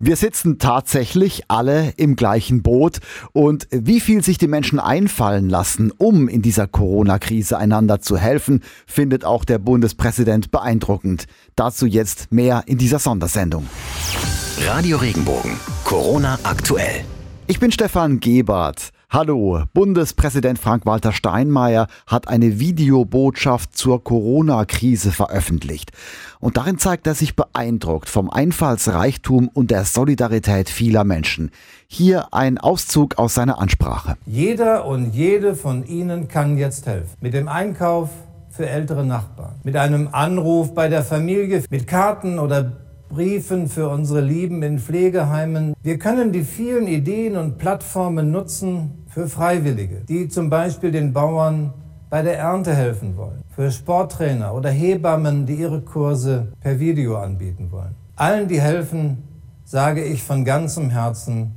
[0.00, 2.98] Wir sitzen tatsächlich alle im gleichen Boot
[3.32, 8.64] und wie viel sich die Menschen einfallen lassen, um in dieser Corona-Krise einander zu helfen,
[8.88, 11.26] findet auch der Bundespräsident beeindruckend.
[11.54, 13.68] Dazu jetzt mehr in dieser Sondersendung.
[14.66, 15.52] Radio Regenbogen,
[15.84, 17.04] Corona aktuell.
[17.46, 18.93] Ich bin Stefan Gebert.
[19.14, 25.92] Hallo, Bundespräsident Frank-Walter Steinmeier hat eine Videobotschaft zur Corona-Krise veröffentlicht.
[26.40, 31.52] Und darin zeigt er sich beeindruckt vom Einfallsreichtum und der Solidarität vieler Menschen.
[31.86, 34.16] Hier ein Auszug aus seiner Ansprache.
[34.26, 37.14] Jeder und jede von Ihnen kann jetzt helfen.
[37.20, 38.10] Mit dem Einkauf
[38.50, 42.72] für ältere Nachbarn, mit einem Anruf bei der Familie, mit Karten oder
[43.14, 45.74] Briefen für unsere Lieben in Pflegeheimen.
[45.84, 51.72] Wir können die vielen Ideen und Plattformen nutzen für Freiwillige, die zum Beispiel den Bauern
[52.10, 57.70] bei der Ernte helfen wollen, für Sporttrainer oder Hebammen, die ihre Kurse per Video anbieten
[57.70, 57.94] wollen.
[58.16, 59.22] Allen, die helfen,
[59.64, 61.52] sage ich von ganzem Herzen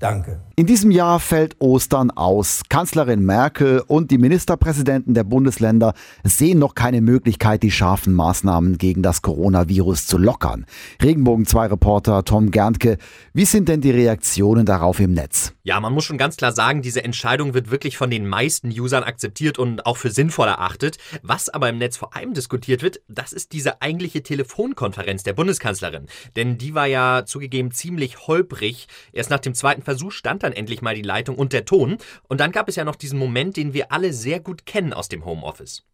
[0.00, 0.40] Danke.
[0.56, 2.62] In diesem Jahr fällt Ostern aus.
[2.70, 5.92] Kanzlerin Merkel und die Ministerpräsidenten der Bundesländer
[6.24, 10.64] sehen noch keine Möglichkeit, die scharfen Maßnahmen gegen das Coronavirus zu lockern.
[11.02, 12.96] Regenbogen 2 Reporter Tom Gerntke,
[13.34, 15.52] wie sind denn die Reaktionen darauf im Netz?
[15.64, 19.04] Ja, man muss schon ganz klar sagen, diese Entscheidung wird wirklich von den meisten Usern
[19.04, 20.96] akzeptiert und auch für sinnvoll erachtet.
[21.22, 26.06] Was aber im Netz vor allem diskutiert wird, das ist diese eigentliche Telefonkonferenz der Bundeskanzlerin.
[26.36, 28.88] Denn die war ja zugegeben ziemlich holprig.
[29.12, 31.98] Erst nach dem zweiten Versuch stand dann endlich mal die Leitung und der Ton.
[32.28, 35.08] Und dann gab es ja noch diesen Moment, den wir alle sehr gut kennen aus
[35.08, 35.84] dem Homeoffice.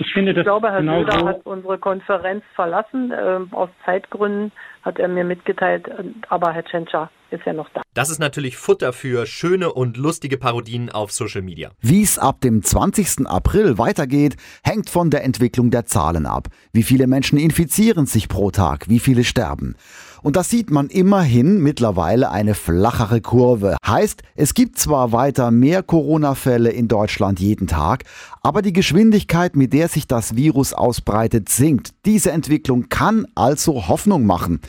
[0.00, 3.12] Ich finde, das ich glaube, Herr genau Söder so hat unsere Konferenz verlassen.
[3.14, 4.50] Ähm, aus Zeitgründen
[4.82, 5.90] hat er mir mitgeteilt,
[6.28, 7.82] aber Herr Tschentscher ist ja noch da.
[7.92, 11.70] Das ist natürlich Futter für schöne und lustige Parodien auf Social Media.
[11.82, 13.26] Wie es ab dem 20.
[13.26, 16.48] April weitergeht, hängt von der Entwicklung der Zahlen ab.
[16.72, 19.76] Wie viele Menschen infizieren sich pro Tag, wie viele sterben.
[20.22, 23.76] Und das sieht man immerhin mittlerweile eine flachere Kurve.
[23.86, 28.04] Heißt, es gibt zwar weiter mehr Corona-Fälle in Deutschland jeden Tag,
[28.42, 31.90] aber die Geschwindigkeit, mit der sich das Virus ausbreitet, sinkt.
[32.04, 34.60] Diese Entwicklung kann also Hoffnung machen.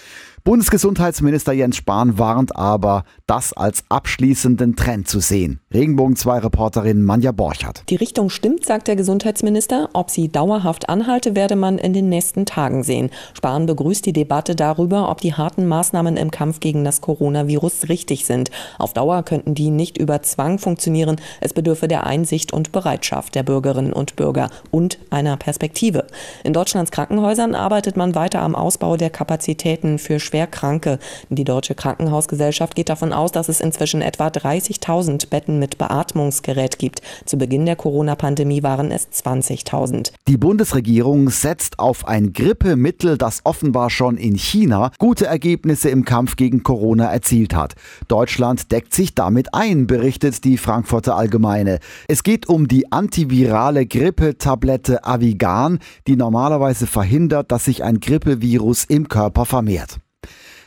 [0.49, 5.59] Bundesgesundheitsminister Jens Spahn warnt aber, das als abschließenden Trend zu sehen.
[5.71, 7.83] Regenbogen 2 Reporterin Manja Borchert.
[7.87, 9.89] Die Richtung stimmt, sagt der Gesundheitsminister.
[9.93, 13.11] Ob sie dauerhaft anhalte, werde man in den nächsten Tagen sehen.
[13.35, 18.25] Spahn begrüßt die Debatte darüber, ob die harten Maßnahmen im Kampf gegen das Coronavirus richtig
[18.25, 18.49] sind.
[18.79, 21.17] Auf Dauer könnten die nicht über Zwang funktionieren.
[21.41, 26.07] Es bedürfe der Einsicht und Bereitschaft der Bürgerinnen und Bürger und einer Perspektive.
[26.43, 30.99] In Deutschlands Krankenhäusern arbeitet man weiter am Ausbau der Kapazitäten für schwer Kranke.
[31.29, 37.01] Die Deutsche Krankenhausgesellschaft geht davon aus, dass es inzwischen etwa 30.000 Betten mit Beatmungsgerät gibt.
[37.25, 40.11] Zu Beginn der Corona-Pandemie waren es 20.000.
[40.27, 46.35] Die Bundesregierung setzt auf ein Grippemittel, das offenbar schon in China gute Ergebnisse im Kampf
[46.35, 47.75] gegen Corona erzielt hat.
[48.07, 51.79] Deutschland deckt sich damit ein, berichtet die Frankfurter Allgemeine.
[52.07, 59.07] Es geht um die antivirale Grippetablette Avigan, die normalerweise verhindert, dass sich ein Grippevirus im
[59.07, 59.99] Körper vermehrt.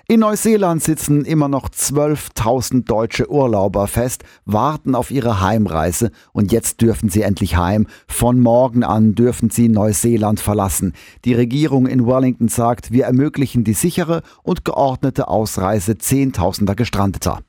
[0.08, 6.80] In Neuseeland sitzen immer noch 12.000 deutsche Urlauber fest, warten auf ihre Heimreise und jetzt
[6.80, 7.86] dürfen sie endlich heim.
[8.08, 10.92] Von morgen an dürfen sie Neuseeland verlassen.
[11.24, 17.40] Die Regierung in Wellington sagt, wir ermöglichen die sichere und geordnete Ausreise Zehntausender Gestrandeter.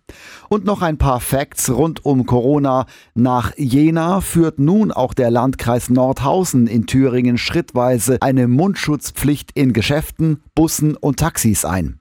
[0.48, 2.86] Und noch ein paar Facts rund um Corona.
[3.16, 10.44] Nach Jena führt nun auch der Landkreis Nordhausen in Thüringen schrittweise eine Mundschutzpflicht in Geschäften,
[10.54, 12.00] Bussen und Taxis ein.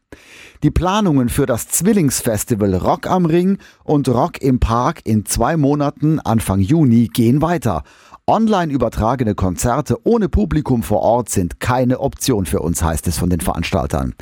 [0.63, 6.21] Die Planungen für das Zwillingsfestival Rock am Ring und Rock im Park in zwei Monaten
[6.21, 7.83] Anfang Juni gehen weiter.
[8.29, 13.31] Online übertragene Konzerte ohne Publikum vor Ort sind keine Option für uns, heißt es von
[13.31, 14.15] den Veranstaltern.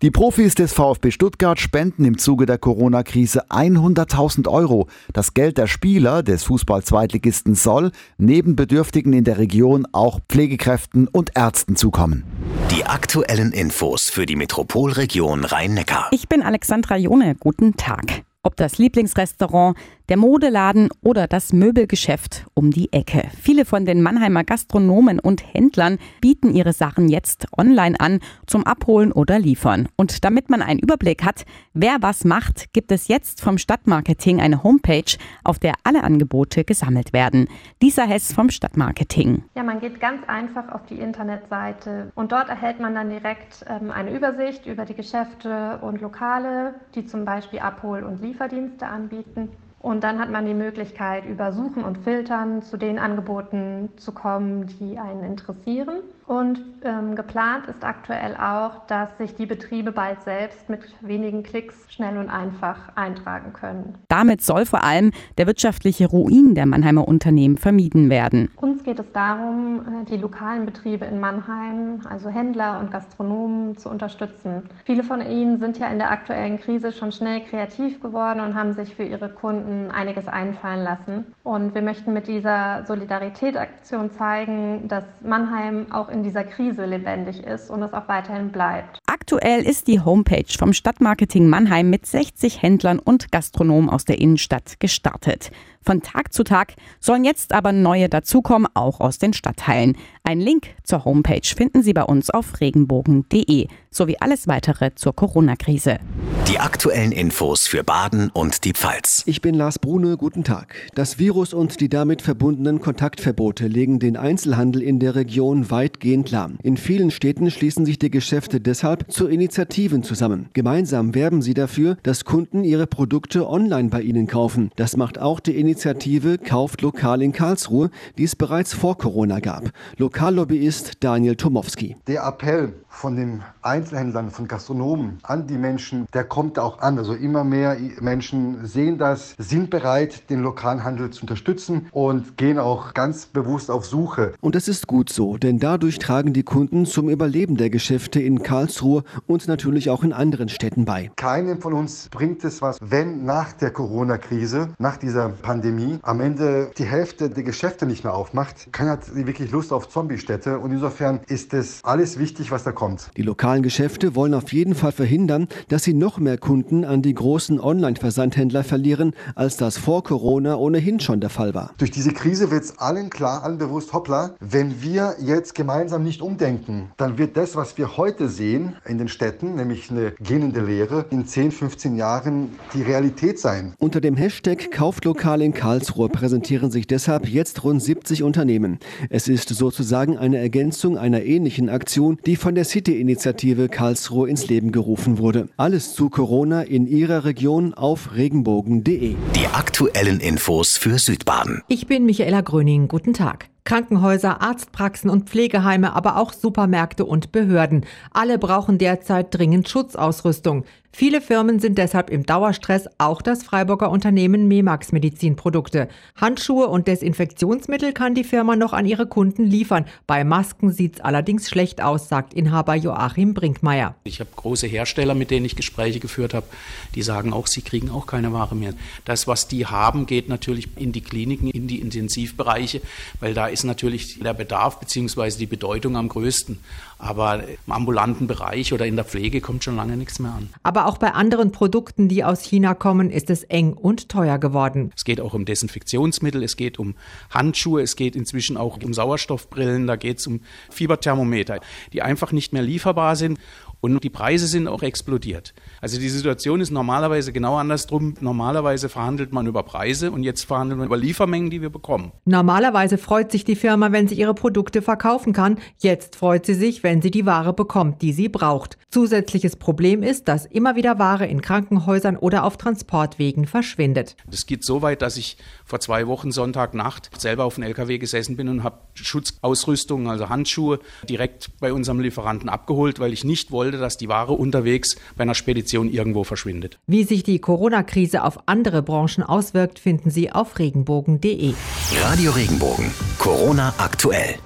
[0.00, 4.86] Die Profis des VfB Stuttgart spenden im Zuge der Corona-Krise 100.000 Euro.
[5.12, 11.32] Das Geld der Spieler des Fußball-Zweitligisten soll neben Bedürftigen in der Region auch Pflegekräften und
[11.34, 12.22] Ärzten zukommen.
[12.70, 16.10] Die aktuellen Infos für die Metropolregion Rhein-Neckar.
[16.12, 17.34] Ich bin Alexandra Jone.
[17.34, 18.22] Guten Tag.
[18.44, 19.76] Ob das Lieblingsrestaurant,
[20.08, 23.28] der Modeladen oder das Möbelgeschäft um die Ecke.
[23.40, 29.12] Viele von den Mannheimer Gastronomen und Händlern bieten ihre Sachen jetzt online an zum Abholen
[29.12, 29.88] oder Liefern.
[29.96, 31.44] Und damit man einen Überblick hat,
[31.74, 37.12] wer was macht, gibt es jetzt vom Stadtmarketing eine Homepage, auf der alle Angebote gesammelt
[37.12, 37.48] werden.
[37.82, 39.44] Lisa Hess vom Stadtmarketing.
[39.54, 43.90] Ja, man geht ganz einfach auf die Internetseite und dort erhält man dann direkt ähm,
[43.90, 49.50] eine Übersicht über die Geschäfte und Lokale, die zum Beispiel Abhol- und Lieferdienste anbieten.
[49.80, 54.66] Und dann hat man die Möglichkeit, über Suchen und Filtern zu den Angeboten zu kommen,
[54.66, 56.00] die einen interessieren.
[56.28, 61.74] Und ähm, geplant ist aktuell auch, dass sich die Betriebe bald selbst mit wenigen Klicks
[61.88, 63.94] schnell und einfach eintragen können.
[64.08, 68.50] Damit soll vor allem der wirtschaftliche Ruin der Mannheimer Unternehmen vermieden werden.
[68.56, 73.88] Uns geht es darum, äh, die lokalen Betriebe in Mannheim, also Händler und Gastronomen, zu
[73.88, 74.64] unterstützen.
[74.84, 78.74] Viele von ihnen sind ja in der aktuellen Krise schon schnell kreativ geworden und haben
[78.74, 81.24] sich für ihre Kunden einiges einfallen lassen.
[81.42, 87.44] Und wir möchten mit dieser Solidaritätsaktion zeigen, dass Mannheim auch in in dieser Krise lebendig
[87.44, 88.98] ist und es auch weiterhin bleibt.
[89.06, 94.80] Aktuell ist die Homepage vom Stadtmarketing Mannheim mit 60 Händlern und Gastronomen aus der Innenstadt
[94.80, 95.52] gestartet.
[95.80, 99.96] Von Tag zu Tag sollen jetzt aber neue dazukommen, auch aus den Stadtteilen.
[100.22, 105.98] Ein Link zur Homepage finden Sie bei uns auf regenbogen.de sowie alles weitere zur Corona-Krise.
[106.46, 109.22] Die aktuellen Infos für Baden und die Pfalz.
[109.26, 110.74] Ich bin Lars Brune, guten Tag.
[110.94, 116.58] Das Virus und die damit verbundenen Kontaktverbote legen den Einzelhandel in der Region weitgehend lahm.
[116.62, 120.48] In vielen Städten schließen sich die Geschäfte deshalb zu Initiativen zusammen.
[120.52, 124.70] Gemeinsam werben sie dafür, dass Kunden ihre Produkte online bei ihnen kaufen.
[124.76, 129.70] Das macht auch die Initiative Kauft lokal in Karlsruhe, die es bereits vor Corona gab.
[129.96, 131.96] Lokallobbyist Daniel Tomowski.
[132.06, 136.98] Der Appell von den Einzelhändlern, von Gastronomen an die Menschen, der kommt auch an.
[136.98, 142.58] Also immer mehr Menschen sehen das, sind bereit, den lokalen Handel zu unterstützen und gehen
[142.58, 144.32] auch ganz bewusst auf Suche.
[144.40, 148.42] Und das ist gut so, denn dadurch tragen die Kunden zum Überleben der Geschäfte in
[148.42, 151.10] Karlsruhe und natürlich auch in anderen Städten bei.
[151.16, 156.72] Keinem von uns bringt es was, wenn nach der Corona-Krise, nach dieser Pandemie, am Ende
[156.76, 158.72] die Hälfte der Geschäfte nicht mehr aufmacht.
[158.72, 162.88] Keiner hat wirklich Lust auf Zombie-Städte und insofern ist es alles wichtig, was da kommt
[162.88, 163.10] kommt.
[163.16, 167.14] Die lokalen Geschäfte wollen auf jeden Fall verhindern, dass sie noch mehr Kunden an die
[167.14, 171.72] großen Online-Versandhändler verlieren, als das vor Corona ohnehin schon der Fall war.
[171.78, 176.22] Durch diese Krise wird es allen klar, allen bewusst, hoppla, wenn wir jetzt gemeinsam nicht
[176.22, 181.06] umdenken, dann wird das, was wir heute sehen in den Städten, nämlich eine gähnende Lehre,
[181.10, 183.74] in 10, 15 Jahren die Realität sein.
[183.78, 188.78] Unter dem Hashtag Kauflokal in Karlsruhe präsentieren sich deshalb jetzt rund 70 Unternehmen.
[189.08, 194.48] Es ist sozusagen eine Ergänzung einer ähnlichen Aktion, die von der City City-Initiative Karlsruhe ins
[194.48, 195.48] Leben gerufen wurde.
[195.56, 199.14] Alles zu Corona in Ihrer Region auf regenbogen.de.
[199.34, 201.62] Die aktuellen Infos für Südbaden.
[201.68, 202.88] Ich bin Michaela Gröning.
[202.88, 203.50] Guten Tag.
[203.68, 207.84] Krankenhäuser, Arztpraxen und Pflegeheime, aber auch Supermärkte und Behörden.
[208.10, 210.64] Alle brauchen derzeit dringend Schutzausrüstung.
[210.90, 215.88] Viele Firmen sind deshalb im Dauerstress, auch das Freiburger Unternehmen Memax Medizinprodukte.
[216.16, 219.84] Handschuhe und Desinfektionsmittel kann die Firma noch an ihre Kunden liefern.
[220.06, 223.94] Bei Masken sieht's allerdings schlecht aus, sagt Inhaber Joachim Brinkmeier.
[224.04, 226.46] Ich habe große Hersteller, mit denen ich Gespräche geführt habe,
[226.94, 228.72] die sagen auch, sie kriegen auch keine Ware mehr.
[229.04, 232.80] Das, was die haben, geht natürlich in die Kliniken, in die Intensivbereiche,
[233.20, 235.38] weil da ist natürlich der Bedarf bzw.
[235.38, 236.58] die Bedeutung am größten.
[237.00, 240.48] Aber im ambulanten Bereich oder in der Pflege kommt schon lange nichts mehr an.
[240.64, 244.92] Aber auch bei anderen Produkten, die aus China kommen, ist es eng und teuer geworden.
[244.96, 246.94] Es geht auch um Desinfektionsmittel, es geht um
[247.30, 250.40] Handschuhe, es geht inzwischen auch um Sauerstoffbrillen, da geht es um
[250.70, 251.60] Fieberthermometer,
[251.92, 253.38] die einfach nicht mehr lieferbar sind.
[253.80, 255.54] Und die Preise sind auch explodiert.
[255.80, 258.14] Also die Situation ist normalerweise genau andersrum.
[258.20, 262.12] Normalerweise verhandelt man über Preise und jetzt verhandelt man über Liefermengen, die wir bekommen.
[262.24, 265.58] Normalerweise freut sich die Firma, wenn sie ihre Produkte verkaufen kann.
[265.78, 268.78] Jetzt freut sie sich, wenn sie die Ware bekommt, die sie braucht.
[268.90, 274.16] Zusätzliches Problem ist, dass immer wieder Ware in Krankenhäusern oder auf Transportwegen verschwindet.
[274.26, 278.36] Das geht so weit, dass ich vor zwei Wochen Sonntagnacht selber auf dem LKW gesessen
[278.36, 283.67] bin und habe Schutzausrüstung, also Handschuhe, direkt bei unserem Lieferanten abgeholt, weil ich nicht wollte,
[283.68, 286.78] wollte, dass die Ware unterwegs bei einer Spedition irgendwo verschwindet.
[286.86, 291.52] Wie sich die Corona-Krise auf andere Branchen auswirkt, finden Sie auf regenbogen.de.
[292.00, 292.90] Radio Regenbogen.
[293.18, 294.36] Corona aktuell.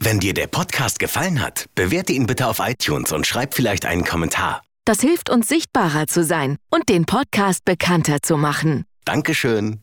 [0.00, 4.04] Wenn dir der Podcast gefallen hat, bewerte ihn bitte auf iTunes und schreib vielleicht einen
[4.04, 4.62] Kommentar.
[4.84, 8.84] Das hilft uns sichtbarer zu sein und den Podcast bekannter zu machen.
[9.04, 9.80] Dankeschön.